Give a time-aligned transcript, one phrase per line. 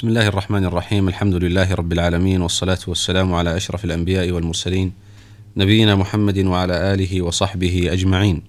[0.00, 4.92] بسم الله الرحمن الرحيم الحمد لله رب العالمين والصلاة والسلام على أشرف الأنبياء والمرسلين
[5.56, 8.42] نبينا محمد وعلى آله وصحبه أجمعين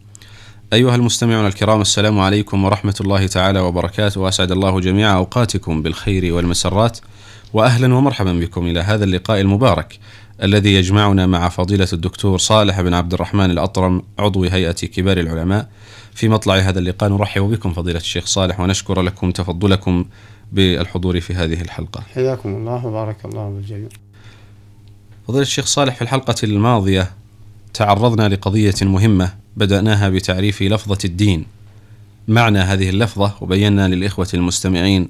[0.74, 7.00] أيها المستمعون الكرام السلام عليكم ورحمة الله تعالى وبركاته وأسعد الله جميع أوقاتكم بالخير والمسرات
[7.54, 10.00] وأهلا ومرحبا بكم إلى هذا اللقاء المبارك
[10.44, 15.70] الذي يجمعنا مع فضيلة الدكتور صالح بن عبد الرحمن الأطرم عضو هيئة كبار العلماء
[16.14, 20.06] في مطلع هذا اللقاء نرحب بكم فضيلة الشيخ صالح ونشكر لكم تفضلكم
[20.52, 22.04] بالحضور في هذه الحلقة.
[22.14, 23.90] حياكم الله وبارك الله بالجميع
[25.28, 27.12] فضيلة الشيخ صالح في الحلقة الماضية
[27.74, 31.46] تعرضنا لقضية مهمة بدأناها بتعريف لفظة الدين.
[32.28, 35.10] معنى هذه اللفظة وبينا للإخوة المستمعين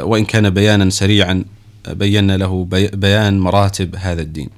[0.00, 1.44] وإن كان بيانا سريعا
[1.88, 4.48] بينا له بيان مراتب هذا الدين.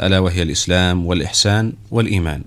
[0.00, 2.42] ألا وهي الإسلام والإحسان والإيمان.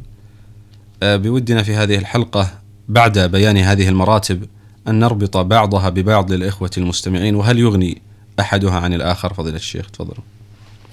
[1.03, 2.51] بودنا في هذه الحلقة
[2.89, 4.45] بعد بيان هذه المراتب
[4.87, 8.01] أن نربط بعضها ببعض للإخوة المستمعين وهل يغني
[8.39, 10.23] أحدها عن الآخر؟ فضيلة الشيخ تفضلوا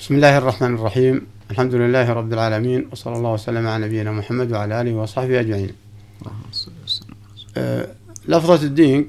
[0.01, 1.27] بسم الله الرحمن الرحيم.
[1.51, 5.71] الحمد لله رب العالمين وصلى الله وسلم على نبينا محمد وعلى آله وصحبه أجمعين.
[7.57, 7.89] آه
[8.29, 9.09] لفظة الدين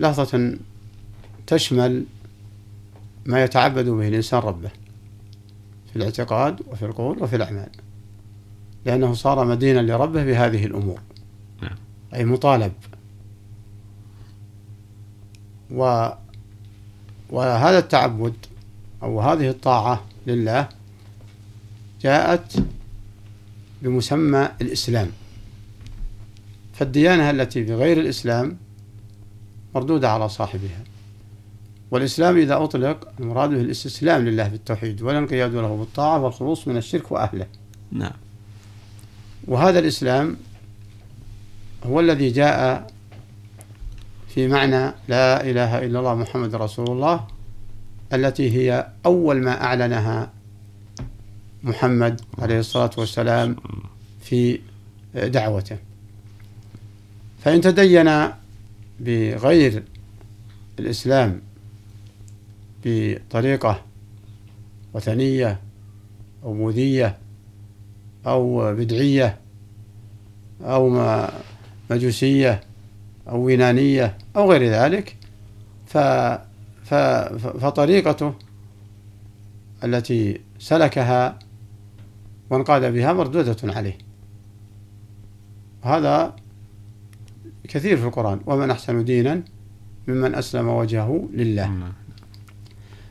[0.00, 0.56] لفظة
[1.46, 2.04] تشمل
[3.26, 4.70] ما يتعبد به الإنسان ربه
[5.90, 7.68] في الاعتقاد وفي القول وفي الأعمال
[8.84, 11.00] لأنه صار مدينا لربه بهذه الأمور.
[11.62, 11.76] نعم.
[12.14, 12.72] أي مطالب.
[15.70, 16.08] و
[17.30, 18.34] وهذا التعبد
[19.02, 20.68] أو هذه الطاعة لله
[22.00, 22.64] جاءت
[23.82, 25.10] بمسمى الإسلام.
[26.74, 28.56] فالديانة التي بغير الإسلام
[29.74, 30.84] مردودة على صاحبها.
[31.90, 37.46] والإسلام إذا أطلق المراد به الاستسلام لله بالتوحيد والانقياد له بالطاعة والخلوص من الشرك وأهله.
[37.92, 38.12] نعم.
[39.48, 40.36] وهذا الإسلام
[41.86, 42.86] هو الذي جاء
[44.36, 47.26] في معنى لا إله إلا الله محمد رسول الله
[48.12, 50.32] التي هي أول ما أعلنها
[51.62, 53.56] محمد عليه الصلاة والسلام
[54.20, 54.60] في
[55.14, 55.76] دعوته.
[57.44, 58.10] فإن تدين
[59.00, 59.82] بغير
[60.78, 61.40] الإسلام
[62.84, 63.82] بطريقة
[64.94, 65.60] وثنية
[66.44, 67.16] أو موذية
[68.26, 69.38] أو بدعية
[70.62, 70.90] أو
[71.90, 72.60] مجوسية
[73.28, 75.16] أو يونانية أو غير ذلك
[75.86, 75.98] ف
[76.84, 76.94] ف
[77.64, 78.34] فطريقته
[79.84, 81.38] التي سلكها
[82.50, 83.98] وانقاد بها مردودة عليه.
[85.84, 86.36] وهذا
[87.68, 89.42] كثير في القرآن ومن أحسن دينا
[90.08, 91.92] ممن أسلم وجهه لله.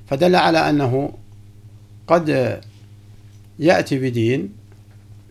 [0.07, 1.13] فدل على أنه
[2.07, 2.61] قد
[3.59, 4.49] يأتي بدين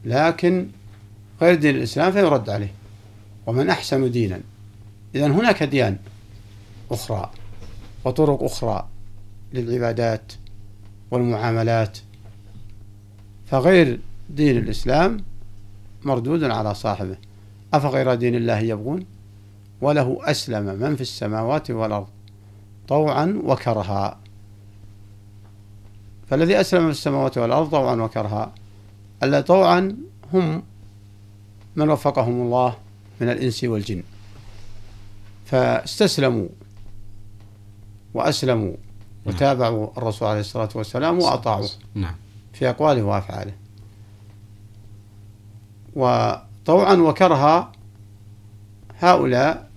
[0.05, 0.69] لكن
[1.41, 2.73] غير دين الإسلام فيرد عليه.
[3.47, 4.41] ومن أحسن دينا.
[5.15, 5.97] إذا هناك أديان
[6.91, 7.31] أخرى
[8.05, 8.89] وطرق أخرى
[9.53, 10.33] للعبادات
[11.11, 11.99] والمعاملات
[13.47, 15.17] فغير دين الإسلام
[16.05, 17.17] مردود على صاحبه.
[17.75, 19.07] أفغير دين الله يبغون؟
[19.81, 22.09] وله أسلم من في السماوات والأرض
[22.89, 24.19] طوعا وكرها.
[26.31, 28.53] فالذي أسلم في السماوات والأرض طوعا وكرها.
[29.23, 29.97] ألا طوعا
[30.33, 30.63] هم
[31.77, 32.77] من وفقهم الله
[33.21, 34.03] من الإنس والجن.
[35.45, 36.49] فاستسلموا
[38.15, 38.73] وأسلموا
[39.27, 41.71] وتابعوا الرسول عليه الصلاة والسلام وأطاعوه.
[41.95, 42.15] نعم.
[42.53, 43.53] في أقواله وأفعاله.
[45.97, 47.73] وطوعا وكرها
[49.01, 49.71] هؤلاء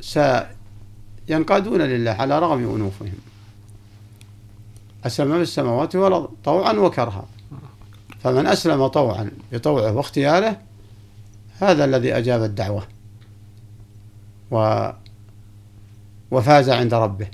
[0.00, 3.12] سينقادون لله على رغم أنوفهم.
[5.06, 7.26] أسلم في السماوات والأرض طوعا وكرها.
[8.20, 10.56] فمن أسلم طوعا بطوعه واختياره
[11.60, 12.86] هذا الذي أجاب الدعوة.
[14.50, 14.88] و
[16.30, 17.28] وفاز عند ربه.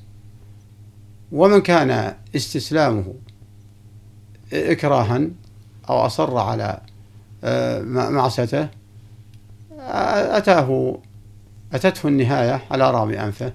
[1.33, 3.15] ومن كان استسلامه
[4.53, 5.29] إكراها
[5.91, 6.81] أو أصر على
[7.45, 8.69] آه، معصيته
[9.79, 10.99] أتاه
[11.73, 13.53] أتته النهاية على رغم أنفه.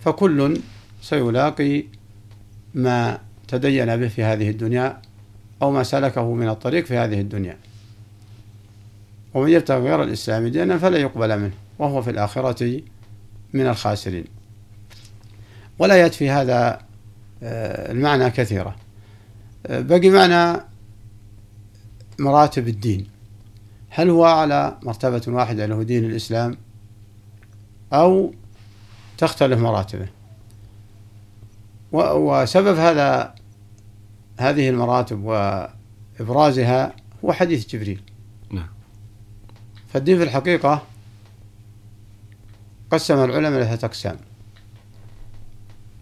[0.00, 0.60] فكل
[1.02, 1.84] سيلاقي
[2.74, 3.18] ما
[3.48, 5.02] تدين به في هذه الدنيا
[5.62, 7.56] أو ما سلكه من الطريق في هذه الدنيا.
[9.34, 11.65] ومن يبتغي غير الإسلام دينا فلا يقبل منه.
[11.78, 12.82] وهو في الآخرة
[13.52, 14.24] من الخاسرين.
[15.78, 16.86] ولا في هذا
[17.42, 18.76] آه، المعنى كثيرة.
[19.66, 20.60] آه، بقي معنى
[22.18, 23.06] مراتب الدين.
[23.90, 26.56] هل هو على مرتبة واحدة هو دين الإسلام
[27.92, 28.34] أو
[29.18, 30.08] تختلف مراتبه؟
[31.92, 33.34] وسبب هذا
[34.38, 36.92] هذه المراتب وإبرازها
[37.24, 38.00] هو حديث جبريل.
[38.50, 38.68] نعم.
[39.88, 40.82] فالدين في الحقيقة
[42.90, 44.16] قسم العلماء إلى ثلاثة أقسام.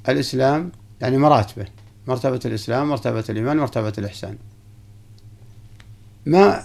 [0.09, 1.67] الإسلام يعني مراتبه
[2.09, 4.39] مرتبة الإسلام مرتبة الإيمان مرتبة الإحسان.
[6.27, 6.65] ما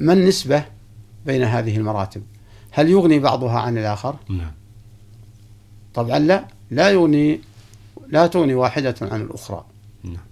[0.00, 0.64] ما النسبة
[1.26, 2.22] بين هذه المراتب؟
[2.70, 4.52] هل يغني بعضها عن الآخر؟ نعم.
[5.94, 6.48] طبعا لا.
[6.70, 7.40] لا يغني
[8.08, 9.64] لا تغني واحدة عن الأخرى.
[10.04, 10.26] نعم.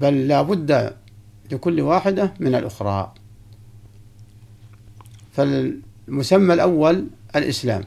[0.00, 0.96] بل لا بد
[1.52, 3.14] لكل واحدة من الأخرى.
[5.32, 7.06] فالمسمى الأول
[7.36, 7.84] الإسلام.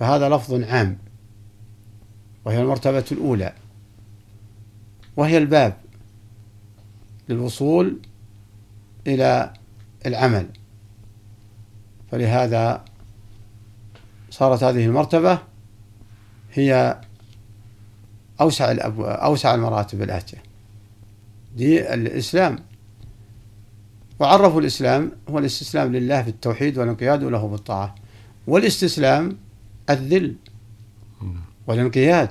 [0.00, 0.98] فهذا لفظ عام.
[2.44, 3.52] وهي المرتبة الأولى.
[5.16, 5.76] وهي الباب
[7.28, 8.00] للوصول
[9.06, 9.52] إلى
[10.06, 10.48] العمل.
[12.10, 12.84] فلهذا
[14.30, 15.38] صارت هذه المرتبة
[16.52, 17.00] هي
[18.40, 20.42] أوسع أوسع المراتب الآتية.
[21.56, 22.58] دي الإسلام.
[24.20, 27.94] وعرفوا الإسلام هو الاستسلام لله بالتوحيد والانقياد له بالطاعة.
[28.46, 29.38] والاستسلام
[29.90, 30.34] الذل
[31.66, 32.30] والانقياد.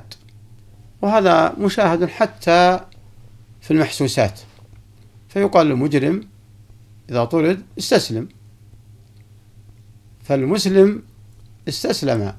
[1.02, 2.80] وهذا مشاهد حتى
[3.62, 4.40] في المحسوسات.
[5.30, 6.28] فيقال للمجرم
[7.10, 8.30] إذا طرد استسلم.
[10.24, 11.04] فالمسلم
[11.68, 12.34] استسلم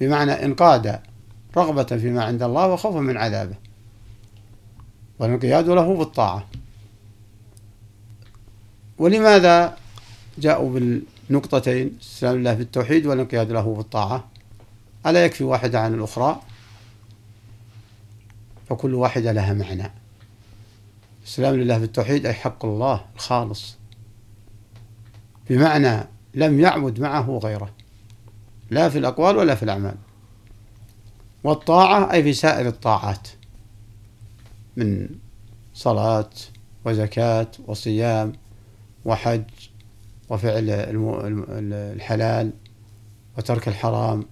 [0.00, 1.00] بمعنى انقاد
[1.56, 3.56] رغبة فيما عند الله وخوفا من عذابه.
[5.18, 6.46] والانقياد له بالطاعة.
[8.98, 9.76] ولماذا
[10.38, 14.28] جاءوا بالنقطتين استسلام الله بالتوحيد والانقياد له بالطاعة
[15.06, 16.40] ألا يكفي واحدة عن الأخرى؟
[18.68, 19.92] فكل واحدة لها معنى.
[21.24, 23.76] السلام لله بالتوحيد أي حق الله الخالص.
[25.50, 26.04] بمعنى
[26.34, 27.70] لم يعبد معه غيره.
[28.70, 29.96] لا في الأقوال ولا في الأعمال.
[31.44, 33.28] والطاعة أي في سائر الطاعات.
[34.76, 35.08] من
[35.74, 36.30] صلاة
[36.84, 38.32] وزكاة وصيام
[39.04, 39.44] وحج
[40.30, 40.64] وفعل
[41.72, 42.52] الحلال
[43.38, 44.24] وترك الحرام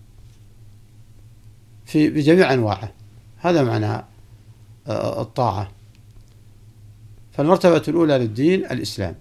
[1.84, 2.93] في بجميع أنواعه.
[3.37, 4.04] هذا معنى
[4.87, 5.70] آه، الطاعة.
[7.32, 9.14] فالمرتبة الأولى للدين الإسلام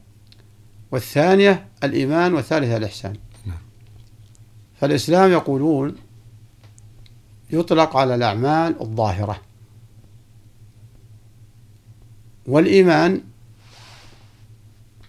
[0.91, 3.15] والثانية الإيمان والثالثة الإحسان.
[3.45, 3.57] نعم.
[4.79, 5.95] فالإسلام يقولون
[7.49, 9.41] يطلق على الأعمال الظاهرة.
[12.47, 13.21] والإيمان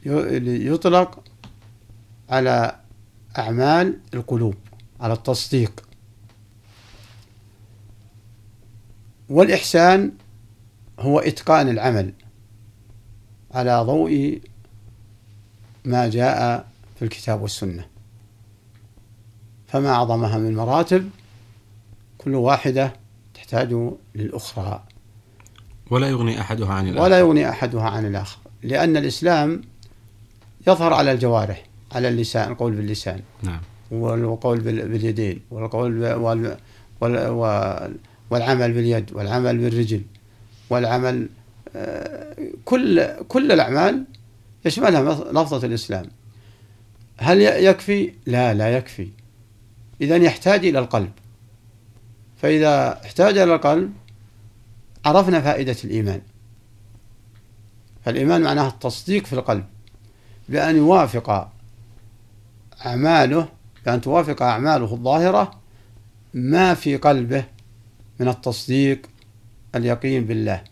[0.07, 1.26] يطلق
[2.31, 2.77] على
[3.39, 4.55] أعمال القلوب
[5.01, 5.83] على التصديق.
[9.29, 10.13] والإحسان
[10.99, 12.13] هو إتقان العمل
[13.51, 14.41] على ضوء
[15.85, 16.69] ما جاء
[16.99, 17.87] في الكتاب والسنة.
[19.69, 21.11] فما أعظمها من مراتب
[22.19, 22.93] كل واحدة
[23.35, 24.85] تحتاج للأخرى.
[25.91, 27.05] ولا يغني أحدها عن الآخر.
[27.05, 29.63] ولا يغني أحدها عن الآخر لأن الإسلام
[30.67, 31.65] يظهر على الجوارح.
[31.97, 33.21] على اللسان القول باللسان.
[33.43, 33.61] نعم.
[33.91, 36.57] والقول باليدين والقول وال
[38.31, 40.03] والعمل باليد والعمل بالرجل
[40.71, 41.29] والعمل
[41.77, 44.05] آه، كل كل الأعمال
[44.65, 46.07] يشملها لفظة الإسلام.
[47.19, 49.09] هل يكفي؟ لا لا يكفي.
[50.01, 51.13] إذا يحتاج إلى القلب.
[52.43, 53.93] فإذا احتاج إلى القلب
[55.05, 56.21] عرفنا فائدة الإيمان.
[58.05, 59.65] فالإيمان معناه التصديق في القلب
[60.49, 61.56] بأن يوافق
[62.87, 63.49] أعماله
[63.87, 65.61] بأن توافق أعماله الظاهرة
[66.35, 67.45] ما في قلبه
[68.21, 69.07] من التصديق
[69.75, 70.65] اليقين بالله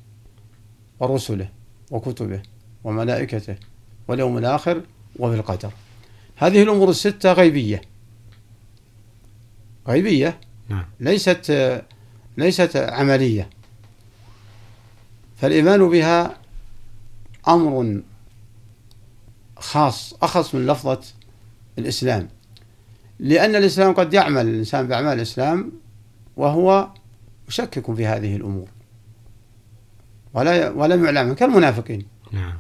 [1.01, 1.49] ورسله
[1.91, 2.43] وكتبه
[2.85, 3.57] وملائكته
[4.09, 4.83] واليوم الآخر
[5.19, 5.71] وبالقدر.
[6.37, 7.83] هذه الأمور الستة غيبية.
[9.89, 10.85] غيبية نعم.
[11.01, 11.83] ليست
[12.37, 13.51] ليست عملية.
[15.37, 16.37] فالإيمان بها
[17.49, 18.03] أمر
[19.59, 21.01] خاص أخص من لفظة
[21.79, 22.29] الإسلام.
[23.19, 25.73] لأن الإسلام قد يعمل الإنسان بأعمال الإسلام
[26.37, 26.89] وهو
[27.49, 28.69] مشكك في هذه الأمور.
[30.35, 32.59] ولا ولم يعلم كالمنافقين نعم.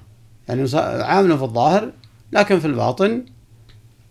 [0.48, 0.70] يعني
[1.02, 1.92] عامل في الظاهر
[2.32, 3.24] لكن في الباطن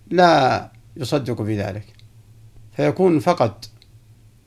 [0.07, 1.85] لا يصدق بذلك
[2.75, 3.69] فيكون فقط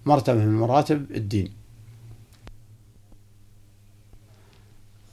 [0.07, 1.53] مرتبة من مراتب الدين.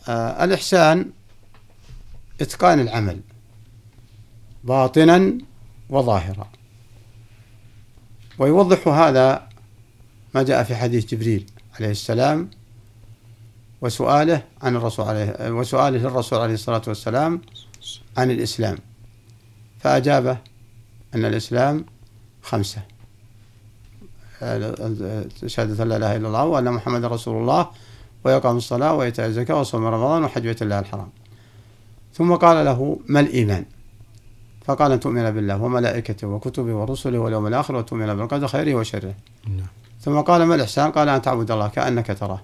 [0.08, 1.12] آه الإحسان
[2.42, 3.20] إتقان العمل.
[4.64, 5.38] باطنا
[5.90, 6.48] وظاهرا.
[8.40, 9.48] ويوضح هذا
[10.36, 12.50] ما جاء في حديث جبريل عليه السلام
[13.82, 17.42] وسؤاله عن الرسول عليه وسؤاله للرسول عليه الصلاة والسلام
[18.18, 18.78] عن الإسلام.
[19.80, 20.38] فأجابه
[21.16, 21.86] أن الإسلام
[22.42, 22.82] خمسة.
[25.46, 27.72] شهادة لا إله إلا الله وأن محمد رسول الله
[28.24, 31.10] ويقام الصلاة وإيتاء الزكاة وصوم رمضان وحج بيت الله الحرام.
[32.14, 33.66] ثم قال له ما الإيمان؟
[34.66, 39.16] فقال أن تؤمن بالله وملائكته وكتبه ورسله واليوم الآخر وتؤمن بالقدر خيره وشره.
[39.48, 39.68] نعم.
[40.02, 42.42] ثم قال ما الإحسان؟ قال أن تعبد الله كأنك تراه.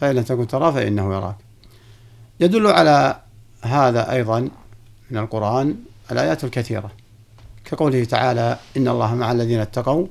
[0.00, 1.36] فإن لم تكن تراه فإنه يراك.
[2.40, 3.20] يدل على
[3.62, 4.48] هذا أيضا
[5.10, 5.76] من القرآن
[6.12, 6.90] الآيات الكثيرة.
[7.64, 10.06] كقوله تعالى إن الله مع الذين اتقوا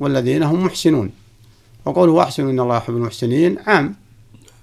[0.00, 1.10] والذين هم محسنون.
[1.84, 3.94] وقوله واحسنوا إن الله يحب المحسنين عام.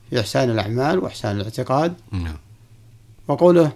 [0.09, 1.93] في إحسان الأعمال وإحسان الاعتقاد.
[2.11, 2.37] نعم.
[3.27, 3.71] وقوله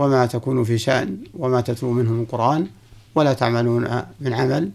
[0.00, 2.66] وما تكون في شأن وما تتلو منه من قرآن
[3.14, 4.70] ولا تعملون من عمل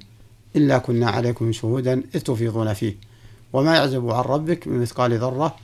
[0.55, 2.95] إلا كنا عليكم شهودا إذ تفيضون فيه.
[3.53, 5.55] وما يعزب عن ربك من مثقال ذرة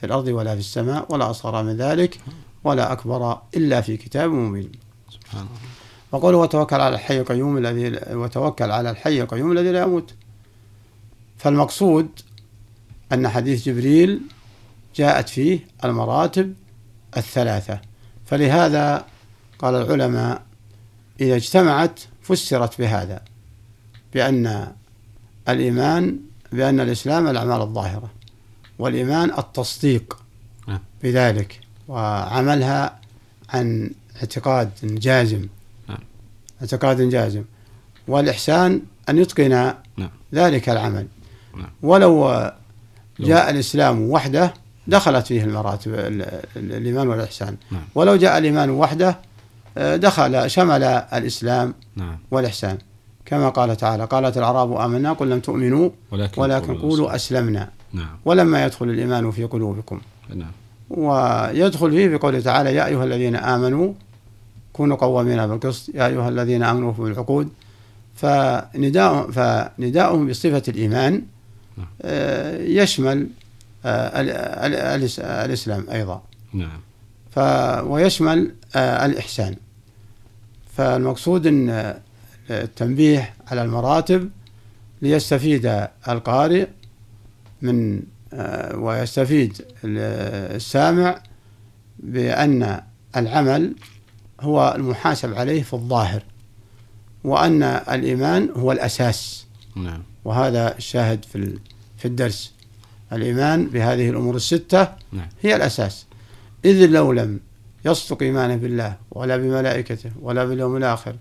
[0.00, 2.20] في الأرض ولا في السماء ولا أصغر من ذلك
[2.64, 4.72] ولا أكبر إلا في كتاب مبين.
[5.10, 5.58] سبحان الله.
[6.12, 10.14] وقوله وتوكل على الحي القيوم الذي وتوكل على الحي القيوم الذي لا يموت.
[11.38, 12.08] فالمقصود
[13.12, 14.20] أن حديث جبريل
[14.96, 16.54] جاءت فيه المراتب
[17.16, 17.87] الثلاثة.
[18.30, 19.04] فلهذا
[19.58, 20.42] قال العلماء
[21.20, 23.20] إذا اجتمعت فسرت بهذا
[24.14, 24.72] بأن
[25.48, 26.18] الإيمان
[26.52, 28.10] بأن الإسلام الأعمال الظاهرة
[28.78, 30.18] والإيمان التصديق
[30.68, 30.80] نعم.
[31.02, 33.00] بذلك وعملها
[33.48, 35.46] عن اعتقاد جازم
[35.88, 35.98] نعم.
[36.60, 37.44] اعتقاد جازم
[38.08, 40.10] والإحسان أن يتقن نعم.
[40.34, 41.06] ذلك العمل
[41.82, 42.50] ولو
[43.20, 44.54] جاء الإسلام وحده
[44.88, 45.94] دخلت فيه المراتب
[46.56, 47.56] الإيمان والإحسان.
[47.94, 49.18] ولو جاء الإيمان وحده
[49.76, 51.74] دخل شمل الإسلام
[52.30, 52.78] والإحسان.
[53.26, 57.68] كما قال تعالى قالت الأعراب آمنا قل لم تؤمنوا ولكن, ولكن قولوا أسلمنا.
[57.92, 58.18] نعم.
[58.24, 60.00] ولما يدخل الإيمان في قلوبكم.
[60.34, 60.50] نعم.
[60.90, 63.92] ويدخل فيه بقوله تعالى يا أيها الذين آمنوا
[64.72, 65.94] كونوا قوامين بالقسط.
[65.94, 67.48] يا أيها الذين آمنوا بالعقود.
[68.14, 71.22] فنداء فنداؤهم بصفة الإيمان
[71.78, 71.86] نعم.
[72.02, 73.47] آه، يشمل آه،
[73.84, 76.22] الإسلام أيضا.
[76.52, 76.80] نعم.
[77.30, 77.38] ف
[77.82, 79.56] ويشمل آه، الإحسان.
[80.76, 81.94] فالمقصود أن
[82.50, 84.30] التنبيه على المراتب
[85.02, 86.66] ليستفيد القارئ
[87.62, 88.02] من
[88.74, 91.22] ويستفيد السامع
[91.98, 92.80] بأن
[93.16, 93.74] العمل
[94.40, 96.22] هو المحاسب عليه في الظاهر
[97.24, 99.46] وأن الإيمان هو الأساس.
[99.76, 100.02] نعم.
[100.24, 101.58] وهذا الشاهد في
[101.96, 102.52] في الدرس.
[103.12, 105.28] الإيمان بهذه الأمور الستة نعم.
[105.42, 106.06] هي الأساس
[106.64, 107.40] إذ لو لم
[107.84, 111.16] يصدق إيمانه بالله ولا بملائكته ولا باليوم الآخر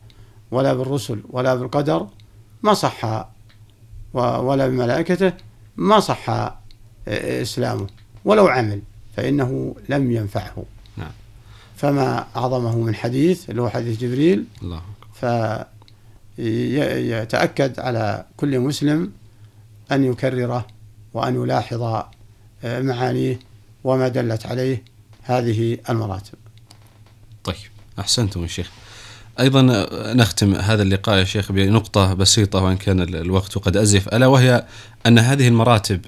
[0.51, 2.07] ولا بالرسل ولا بالقدر
[2.63, 3.29] ما صح
[4.13, 5.33] ولا بملائكته
[5.77, 6.55] ما صح
[7.07, 7.87] إسلامه
[8.25, 8.81] ولو عمل
[9.17, 10.63] فإنه لم ينفعه
[10.97, 11.11] نعم.
[11.75, 14.81] فما أعظمه من حديث اللي هو حديث جبريل الله.
[16.37, 19.11] فيتأكد على كل مسلم
[19.91, 20.67] أن يكرره
[21.13, 23.39] وأن يلاحظ آه، معانيه
[23.83, 24.83] وما دلت عليه
[25.21, 26.37] هذه المراتب.
[27.43, 27.55] طيب
[27.99, 28.71] أحسنتم يا شيخ.
[29.39, 29.61] أيضا
[30.13, 34.65] نختم هذا اللقاء يا شيخ بنقطة بسيطة وإن كان الوقت قد أزف ألا وهي
[35.05, 36.05] أن هذه المراتب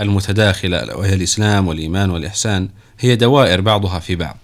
[0.00, 2.68] المتداخلة وهي الإسلام والإيمان والإحسان
[3.00, 4.36] هي دوائر بعضها في بعض.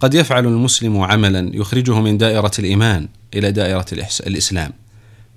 [0.00, 3.86] قد يفعل المسلم عملا يخرجه من دائرة الإيمان إلى دائرة
[4.26, 4.72] الإسلام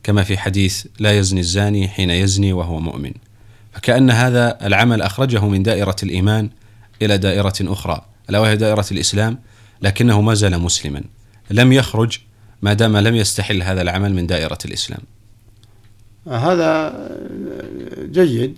[0.04, 3.12] كما في حديث لا يزني الزاني حين يزني وهو مؤمن.
[3.72, 6.50] فكأن هذا العمل أخرجه من دائرة الإيمان
[7.02, 8.02] إلى دائرة أخرى.
[8.30, 9.40] ألا وهي دائرة الإسلام
[9.82, 11.04] لكنه ما زال مسلما.
[11.52, 12.20] لم يخرج
[12.62, 15.02] ما دام لم يستحل هذا العمل من دائرة الإسلام.
[16.28, 16.94] هذا
[18.00, 18.58] جيد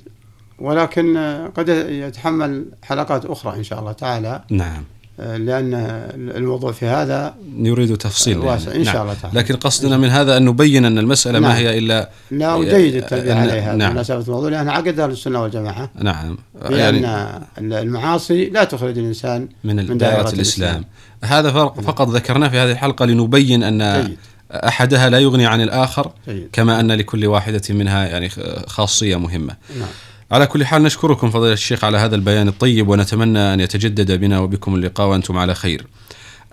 [0.60, 1.18] ولكن
[1.56, 4.44] قد يتحمل حلقات أخرى إن شاء الله تعالى.
[4.50, 4.84] نعم.
[5.20, 5.74] لأن
[6.16, 9.04] الموضوع في هذا يريد تفصيل واسع إن شاء نعم.
[9.04, 11.52] الله تعالى لكن قصدنا من هذا أن نبين أن المسألة نعم.
[11.52, 13.94] ما هي إلا لا وجيد التنبيه عليها نعم.
[13.94, 16.38] مناسبة الموضوع لأن عقد أهل السنة والجماعة نعم
[16.70, 20.70] بأن يعني المعاصي لا تخرج الإنسان من, من دائرة, دائرة الإسلام.
[20.70, 20.86] الإسلام
[21.24, 21.86] هذا فرق نعم.
[21.86, 24.18] فقط ذكرناه في هذه الحلقة لنبين أن جيد.
[24.52, 26.50] أحدها لا يغني عن الآخر جيد.
[26.54, 28.30] كما أن لكل واحدة منها يعني
[28.68, 29.88] خاصية مهمة نعم.
[30.34, 34.76] على كل حال نشكركم فضيلة الشيخ على هذا البيان الطيب ونتمنى أن يتجدد بنا وبكم
[34.76, 35.88] اللقاء وأنتم على خير.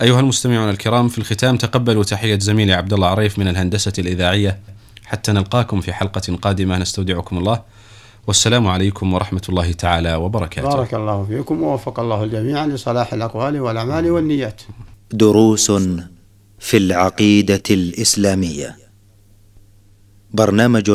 [0.03, 4.59] أيها المستمعون الكرام في الختام تقبلوا تحية زميلي عبد الله عريف من الهندسة الإذاعية.
[5.05, 7.63] حتى نلقاكم في حلقة قادمة نستودعكم الله.
[8.27, 10.69] والسلام عليكم ورحمة الله تعالى وبركاته.
[10.69, 14.63] بارك الله فيكم ووفق الله الجميع لصلاح الأقوال والأعمال والنيات.
[15.11, 15.73] دروس
[16.59, 18.77] في العقيدة الإسلامية.
[20.31, 20.91] برنامج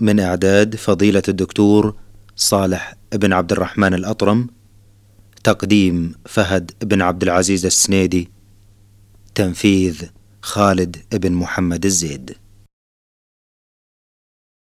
[0.00, 1.94] من إعداد فضيلة الدكتور
[2.40, 4.46] صالح بن عبد الرحمن الأطرم
[5.44, 8.28] تقديم فهد بن عبد العزيز السنيدي
[9.34, 10.02] تنفيذ
[10.42, 12.36] خالد بن محمد الزيد.